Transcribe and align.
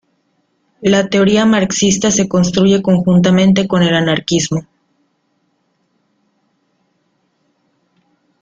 La 0.81 1.09
teoría 1.09 1.45
marxista 1.45 2.09
se 2.09 2.27
construye 2.27 2.81
conjuntamente 2.81 3.67
con 3.67 3.83
el 3.83 3.93
anarquismo. 3.93 4.65